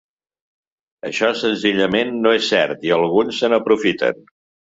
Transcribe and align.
Això 1.09 1.29
senzillament 1.41 2.15
no 2.25 2.33
és 2.39 2.49
cert 2.55 2.89
i 2.89 2.95
alguns 2.97 3.43
se 3.45 3.53
n’aprofiten. 3.53 4.27